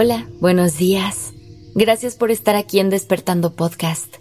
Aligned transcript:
Hola, 0.00 0.28
buenos 0.38 0.78
días. 0.78 1.32
Gracias 1.74 2.14
por 2.14 2.30
estar 2.30 2.54
aquí 2.54 2.78
en 2.78 2.88
Despertando 2.88 3.56
Podcast. 3.56 4.14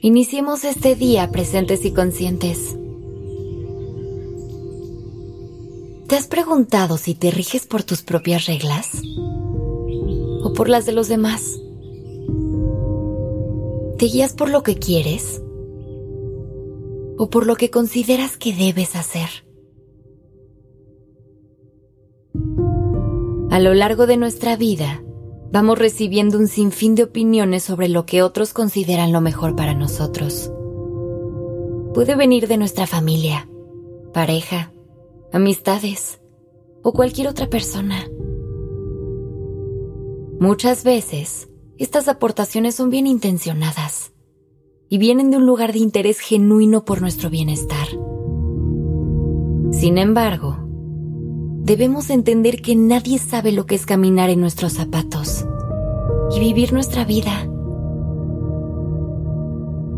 Iniciemos 0.00 0.62
este 0.62 0.94
día 0.94 1.32
presentes 1.32 1.84
y 1.84 1.90
conscientes. 1.90 2.76
¿Te 6.06 6.14
has 6.14 6.28
preguntado 6.28 6.98
si 6.98 7.16
te 7.16 7.32
riges 7.32 7.66
por 7.66 7.82
tus 7.82 8.02
propias 8.02 8.46
reglas 8.46 8.90
o 10.44 10.52
por 10.54 10.68
las 10.68 10.86
de 10.86 10.92
los 10.92 11.08
demás? 11.08 11.58
¿Te 13.98 14.06
guías 14.06 14.34
por 14.34 14.50
lo 14.50 14.62
que 14.62 14.76
quieres 14.76 15.42
o 17.18 17.28
por 17.28 17.48
lo 17.48 17.56
que 17.56 17.70
consideras 17.70 18.36
que 18.36 18.52
debes 18.52 18.94
hacer? 18.94 19.30
A 23.54 23.60
lo 23.60 23.72
largo 23.72 24.08
de 24.08 24.16
nuestra 24.16 24.56
vida, 24.56 25.04
vamos 25.52 25.78
recibiendo 25.78 26.38
un 26.38 26.48
sinfín 26.48 26.96
de 26.96 27.04
opiniones 27.04 27.62
sobre 27.62 27.88
lo 27.88 28.04
que 28.04 28.20
otros 28.20 28.52
consideran 28.52 29.12
lo 29.12 29.20
mejor 29.20 29.54
para 29.54 29.74
nosotros. 29.74 30.50
Puede 31.94 32.16
venir 32.16 32.48
de 32.48 32.56
nuestra 32.56 32.88
familia, 32.88 33.48
pareja, 34.12 34.72
amistades 35.32 36.20
o 36.82 36.92
cualquier 36.92 37.28
otra 37.28 37.48
persona. 37.48 38.08
Muchas 40.40 40.82
veces, 40.82 41.48
estas 41.78 42.08
aportaciones 42.08 42.74
son 42.74 42.90
bien 42.90 43.06
intencionadas 43.06 44.12
y 44.88 44.98
vienen 44.98 45.30
de 45.30 45.36
un 45.36 45.46
lugar 45.46 45.72
de 45.72 45.78
interés 45.78 46.18
genuino 46.18 46.84
por 46.84 47.00
nuestro 47.00 47.30
bienestar. 47.30 47.86
Sin 49.70 49.96
embargo, 49.96 50.53
debemos 51.64 52.10
entender 52.10 52.60
que 52.60 52.76
nadie 52.76 53.18
sabe 53.18 53.50
lo 53.50 53.64
que 53.64 53.74
es 53.74 53.86
caminar 53.86 54.28
en 54.28 54.40
nuestros 54.40 54.74
zapatos 54.74 55.46
y 56.30 56.38
vivir 56.38 56.74
nuestra 56.74 57.06
vida. 57.06 57.48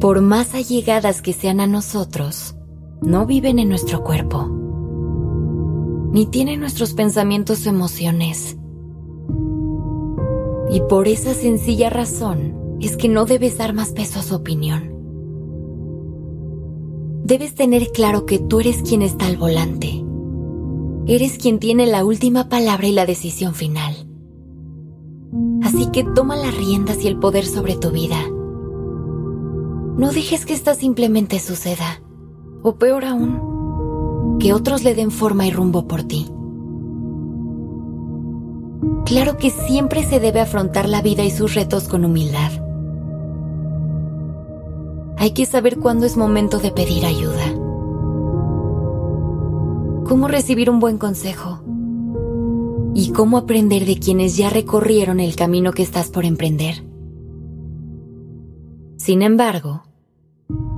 Por 0.01 0.21
más 0.21 0.55
allegadas 0.55 1.23
que 1.23 1.33
sean 1.33 1.59
a 1.59 1.67
nosotros, 1.67 2.55
no 3.03 3.27
viven 3.27 3.59
en 3.59 3.69
nuestro 3.69 4.05
cuerpo, 4.05 4.49
ni 6.13 6.27
tienen 6.27 6.61
nuestros 6.61 6.95
pensamientos 6.95 7.67
o 7.67 7.71
emociones. 7.71 8.57
Y 10.71 10.81
por 10.89 11.09
esa 11.09 11.35
sencilla 11.35 11.91
razón 11.91 12.79
es 12.81 12.97
que 12.97 13.09
no 13.09 13.25
debes 13.25 13.59
dar 13.59 13.73
más 13.73 13.91
peso 13.91 14.21
a 14.21 14.23
su 14.23 14.37
opinión. 14.37 14.95
Debes 17.25 17.57
tener 17.57 17.89
claro 17.89 18.25
que 18.25 18.39
tú 18.39 18.61
eres 18.61 18.83
quien 18.83 19.03
está 19.03 19.27
al 19.27 19.37
volante 19.37 20.06
Eres 21.09 21.39
quien 21.39 21.61
tiene 21.61 21.87
la 21.87 22.05
última 22.05 22.49
palabra 22.49 22.89
y 22.89 22.93
la 22.93 23.07
decisión 23.07 23.55
final. 23.55 23.95
Así 25.63 25.87
que 25.93 26.03
toma 26.03 26.35
las 26.35 26.57
riendas 26.57 27.01
y 27.05 27.07
el 27.07 27.17
poder 27.17 27.47
sobre 27.47 27.77
tu 27.77 27.93
vida. 27.93 28.17
No 29.97 30.11
dejes 30.11 30.45
que 30.45 30.53
esta 30.53 30.75
simplemente 30.75 31.39
suceda, 31.39 32.03
o 32.63 32.75
peor 32.75 33.05
aún, 33.05 34.39
que 34.41 34.53
otros 34.53 34.83
le 34.83 34.97
den 34.97 35.13
forma 35.13 35.47
y 35.47 35.53
rumbo 35.53 35.87
por 35.87 36.03
ti. 36.03 36.27
Claro 39.05 39.37
que 39.37 39.51
siempre 39.51 40.03
se 40.03 40.19
debe 40.19 40.41
afrontar 40.41 40.89
la 40.89 41.03
vida 41.03 41.23
y 41.23 41.31
sus 41.31 41.55
retos 41.55 41.87
con 41.87 42.05
humildad. 42.05 42.51
Hay 45.19 45.31
que 45.31 45.47
saber 45.47 45.79
cuándo 45.79 46.05
es 46.05 46.17
momento 46.17 46.59
de 46.59 46.73
pedir 46.73 47.07
ayuda 47.07 47.66
cómo 50.07 50.29
recibir 50.29 50.71
un 50.71 50.79
buen 50.79 50.99
consejo 50.99 51.61
y 52.95 53.11
cómo 53.11 53.39
aprender 53.39 53.85
de 53.85 53.99
quienes 53.99 54.37
ya 54.37 54.49
recorrieron 54.51 55.21
el 55.21 55.37
camino 55.37 55.73
que 55.73 55.83
estás 55.83 56.11
por 56.11 56.25
emprender. 56.25 56.85
Sin 58.97 59.23
embargo, 59.23 59.83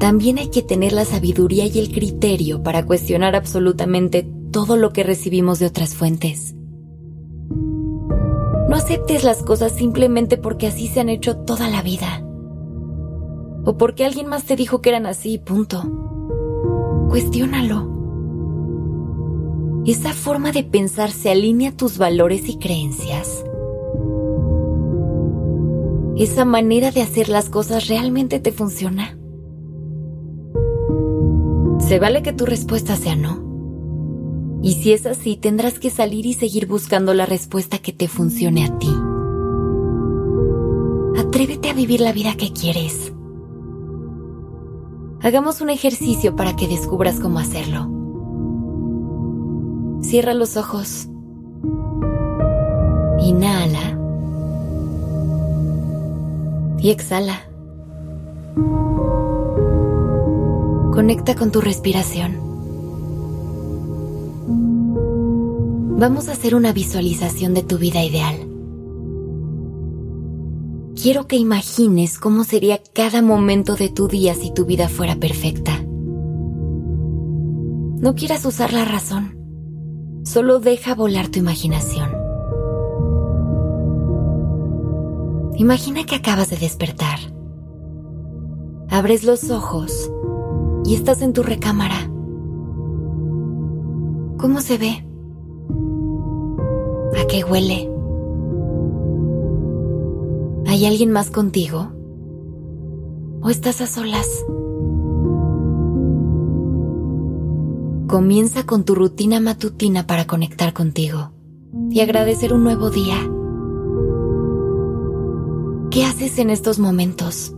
también 0.00 0.38
hay 0.38 0.48
que 0.48 0.62
tener 0.62 0.92
la 0.92 1.04
sabiduría 1.04 1.66
y 1.66 1.78
el 1.78 1.92
criterio 1.92 2.62
para 2.62 2.86
cuestionar 2.86 3.36
absolutamente 3.36 4.26
todo 4.50 4.76
lo 4.76 4.92
que 4.92 5.04
recibimos 5.04 5.58
de 5.58 5.66
otras 5.66 5.94
fuentes. 5.94 6.54
No 8.68 8.76
aceptes 8.76 9.24
las 9.24 9.42
cosas 9.42 9.72
simplemente 9.72 10.36
porque 10.36 10.66
así 10.66 10.88
se 10.88 11.00
han 11.00 11.08
hecho 11.08 11.36
toda 11.38 11.68
la 11.68 11.82
vida. 11.82 12.24
O 13.64 13.76
porque 13.76 14.04
alguien 14.04 14.26
más 14.26 14.44
te 14.44 14.56
dijo 14.56 14.80
que 14.80 14.90
eran 14.90 15.06
así, 15.06 15.38
punto. 15.38 15.82
Cuestiónalo 17.08 17.97
esa 19.90 20.12
forma 20.12 20.52
de 20.52 20.64
pensar 20.64 21.10
se 21.10 21.30
alinea 21.30 21.70
a 21.70 21.76
tus 21.76 21.98
valores 21.98 22.48
y 22.48 22.58
creencias. 22.58 23.44
Esa 26.16 26.44
manera 26.44 26.90
de 26.90 27.00
hacer 27.00 27.28
las 27.28 27.48
cosas 27.48 27.88
realmente 27.88 28.40
te 28.40 28.52
funciona. 28.52 29.16
Se 31.78 31.98
vale 31.98 32.22
que 32.22 32.32
tu 32.32 32.44
respuesta 32.44 32.96
sea 32.96 33.16
no. 33.16 33.46
Y 34.62 34.74
si 34.74 34.92
es 34.92 35.06
así, 35.06 35.36
tendrás 35.36 35.78
que 35.78 35.90
salir 35.90 36.26
y 36.26 36.34
seguir 36.34 36.66
buscando 36.66 37.14
la 37.14 37.24
respuesta 37.24 37.78
que 37.78 37.92
te 37.92 38.08
funcione 38.08 38.64
a 38.64 38.78
ti. 38.78 38.92
Atrévete 41.16 41.70
a 41.70 41.74
vivir 41.74 42.00
la 42.00 42.12
vida 42.12 42.34
que 42.36 42.52
quieres. 42.52 43.12
Hagamos 45.22 45.60
un 45.60 45.70
ejercicio 45.70 46.36
para 46.36 46.56
que 46.56 46.68
descubras 46.68 47.20
cómo 47.20 47.38
hacerlo. 47.38 47.97
Cierra 50.00 50.34
los 50.34 50.56
ojos. 50.56 51.08
Inhala. 53.20 53.98
Y 56.78 56.90
exhala. 56.90 57.40
Conecta 60.92 61.34
con 61.34 61.50
tu 61.50 61.60
respiración. 61.60 62.48
Vamos 65.98 66.28
a 66.28 66.32
hacer 66.32 66.54
una 66.54 66.72
visualización 66.72 67.54
de 67.54 67.62
tu 67.64 67.76
vida 67.78 68.04
ideal. 68.04 68.36
Quiero 71.00 71.26
que 71.26 71.36
imagines 71.36 72.18
cómo 72.18 72.44
sería 72.44 72.80
cada 72.94 73.22
momento 73.22 73.74
de 73.74 73.88
tu 73.88 74.08
día 74.08 74.34
si 74.34 74.52
tu 74.52 74.64
vida 74.64 74.88
fuera 74.88 75.16
perfecta. 75.16 75.80
No 78.00 78.14
quieras 78.14 78.44
usar 78.44 78.72
la 78.72 78.84
razón. 78.84 79.37
Solo 80.24 80.60
deja 80.60 80.94
volar 80.94 81.28
tu 81.28 81.38
imaginación. 81.38 82.10
Imagina 85.56 86.04
que 86.04 86.14
acabas 86.14 86.50
de 86.50 86.56
despertar. 86.56 87.18
Abres 88.90 89.24
los 89.24 89.50
ojos 89.50 90.10
y 90.84 90.94
estás 90.94 91.20
en 91.22 91.32
tu 91.32 91.42
recámara. 91.42 92.10
¿Cómo 94.38 94.60
se 94.60 94.78
ve? 94.78 95.04
¿A 97.20 97.26
qué 97.26 97.42
huele? 97.42 97.90
¿Hay 100.68 100.86
alguien 100.86 101.10
más 101.10 101.30
contigo? 101.30 101.88
¿O 103.42 103.50
estás 103.50 103.80
a 103.80 103.86
solas? 103.86 104.28
Comienza 108.08 108.64
con 108.64 108.86
tu 108.86 108.94
rutina 108.94 109.38
matutina 109.38 110.06
para 110.06 110.26
conectar 110.26 110.72
contigo 110.72 111.30
y 111.90 112.00
agradecer 112.00 112.54
un 112.54 112.64
nuevo 112.64 112.88
día. 112.88 113.16
¿Qué 115.90 116.06
haces 116.06 116.38
en 116.38 116.48
estos 116.48 116.78
momentos? 116.78 117.54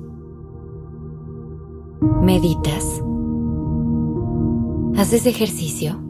¿Meditas? 2.01 3.01
¿Haces 4.97 5.27
ejercicio? 5.27 6.01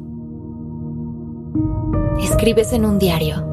¿Escribes 2.23 2.73
en 2.73 2.87
un 2.87 2.99
diario? 2.99 3.45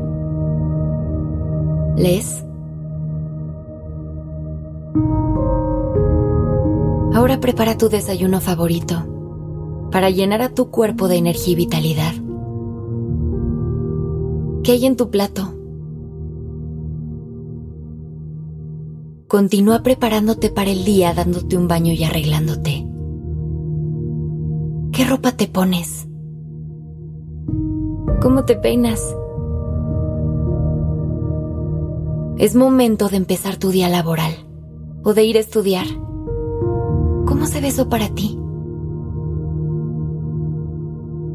¿Lees? 1.98 2.45
Ahora 7.13 7.42
prepara 7.42 7.78
tu 7.78 7.90
desayuno 7.90 8.40
favorito 8.40 9.17
para 9.92 10.10
llenar 10.10 10.42
a 10.42 10.54
tu 10.54 10.69
cuerpo 10.69 11.07
de 11.07 11.18
energía 11.18 11.54
y 11.54 11.56
vitalidad. 11.56 12.13
¿Qué 14.63 14.74
hay 14.74 14.86
en 14.86 14.95
tu 14.95 15.10
plato? 15.10 15.54
Continúa 19.28 19.84
preparándote 19.84 20.50
para 20.50 20.72
el 20.72 20.86
día 20.86 21.13
dándote 21.13 21.57
un 21.57 21.68
baño 21.68 21.94
y 21.94 22.04
arreglándote. 22.04 22.88
¿Qué 24.92 25.06
ropa 25.06 25.34
te 25.34 25.48
pones? 25.48 26.07
¿Cómo 28.22 28.45
te 28.45 28.56
peinas? 28.56 29.16
Es 32.38 32.56
momento 32.56 33.10
de 33.10 33.18
empezar 33.18 33.57
tu 33.57 33.69
día 33.69 33.90
laboral 33.90 34.31
o 35.04 35.13
de 35.13 35.24
ir 35.24 35.38
a 35.38 35.42
estudiar. 35.42 35.88
¿Cómo 37.25 37.45
se 37.48 37.62
ve 37.62 37.68
eso 37.68 37.90
para 37.90 38.10
ti? 38.10 38.40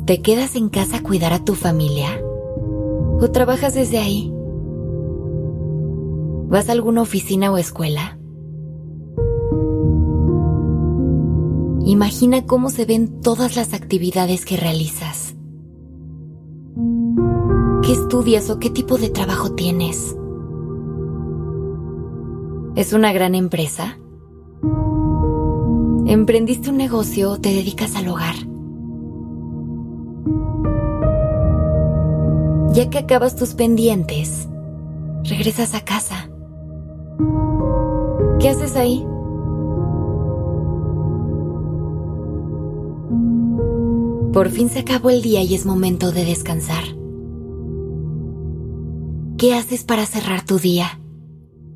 ¿Te 0.04 0.20
quedas 0.20 0.56
en 0.56 0.69
casa 0.69 0.96
a 0.96 1.02
cuidar 1.04 1.32
a 1.32 1.44
tu 1.44 1.54
familia? 1.54 2.20
¿O 3.20 3.31
trabajas 3.31 3.75
desde 3.75 3.99
ahí? 3.99 4.32
¿Vas 6.49 6.69
a 6.69 6.72
alguna 6.72 7.02
oficina 7.02 7.52
o 7.52 7.56
escuela? 7.56 8.19
Imagina 11.84 12.44
cómo 12.46 12.70
se 12.70 12.84
ven 12.84 13.20
todas 13.20 13.54
las 13.54 13.75
actividades 13.75 14.44
que 14.44 14.56
realizas. 14.56 15.37
¿Qué 17.82 17.93
estudias 17.93 18.50
o 18.50 18.58
qué 18.58 18.70
tipo 18.70 18.98
de 18.98 19.08
trabajo 19.08 19.52
tienes? 19.52 20.16
¿Es 22.75 22.93
una 22.93 23.12
gran 23.12 23.37
empresa? 23.37 24.00
¿Emprendiste 26.06 26.70
un 26.70 26.76
negocio 26.76 27.31
o 27.31 27.40
te 27.40 27.50
dedicas 27.50 27.94
al 27.94 28.08
hogar? 28.08 28.51
Ya 32.72 32.88
que 32.88 32.98
acabas 32.98 33.36
tus 33.36 33.52
pendientes, 33.52 34.48
regresas 35.24 35.74
a 35.74 35.84
casa. 35.84 36.30
¿Qué 38.40 38.48
haces 38.48 38.76
ahí? 38.76 39.06
Por 44.32 44.48
fin 44.48 44.70
se 44.70 44.78
acabó 44.78 45.10
el 45.10 45.20
día 45.20 45.42
y 45.42 45.54
es 45.54 45.66
momento 45.66 46.12
de 46.12 46.24
descansar. 46.24 46.82
¿Qué 49.36 49.54
haces 49.54 49.84
para 49.84 50.06
cerrar 50.06 50.42
tu 50.46 50.58
día 50.58 50.98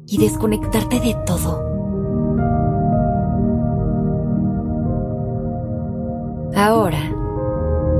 y 0.06 0.16
desconectarte 0.16 0.98
de 1.00 1.14
todo? 1.26 1.62
Ahora, 6.54 7.14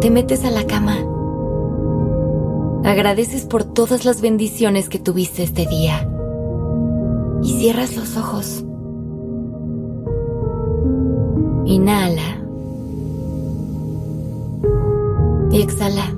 te 0.00 0.10
metes 0.10 0.46
a 0.46 0.50
la 0.50 0.66
cama. 0.66 1.15
Agradeces 2.86 3.46
por 3.46 3.64
todas 3.64 4.04
las 4.04 4.20
bendiciones 4.20 4.88
que 4.88 5.00
tuviste 5.00 5.42
este 5.42 5.66
día 5.66 6.08
y 7.42 7.58
cierras 7.58 7.96
los 7.96 8.16
ojos. 8.16 8.64
Inhala. 11.64 12.44
Y 15.50 15.62
exhala. 15.62 16.14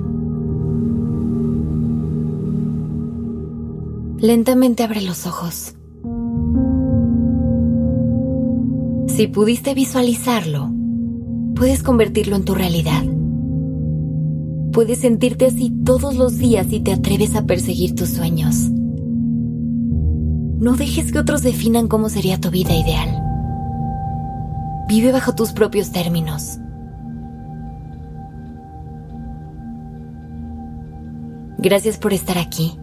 Lentamente 4.19 4.83
abre 4.83 5.01
los 5.01 5.25
ojos. 5.25 5.73
Si 9.07 9.25
pudiste 9.25 9.73
visualizarlo, 9.73 10.69
puedes 11.55 11.81
convertirlo 11.81 12.35
en 12.35 12.45
tu 12.45 12.53
realidad. 12.53 13.08
Puedes 14.71 14.99
sentirte 14.99 15.47
así 15.47 15.71
todos 15.83 16.15
los 16.15 16.37
días 16.37 16.67
si 16.67 16.79
te 16.79 16.93
atreves 16.93 17.35
a 17.35 17.45
perseguir 17.45 17.95
tus 17.95 18.09
sueños. 18.09 18.69
No 20.59 20.75
dejes 20.75 21.11
que 21.11 21.19
otros 21.19 21.41
definan 21.41 21.87
cómo 21.87 22.09
sería 22.09 22.39
tu 22.39 22.51
vida 22.51 22.75
ideal. 22.75 23.23
Vive 24.87 25.11
bajo 25.11 25.33
tus 25.33 25.53
propios 25.53 25.91
términos. 25.91 26.59
Gracias 31.57 31.97
por 31.97 32.13
estar 32.13 32.37
aquí. 32.37 32.77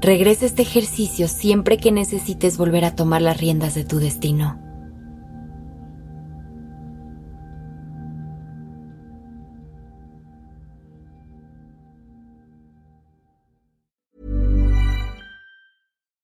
Regresa 0.00 0.46
este 0.46 0.62
ejercicio 0.62 1.28
siempre 1.28 1.78
que 1.78 1.92
necesites 1.92 2.58
volver 2.58 2.84
a 2.84 2.94
tomar 2.96 3.22
las 3.22 3.38
riendas 3.38 3.74
de 3.74 3.84
tu 3.84 3.98
destino. 3.98 4.61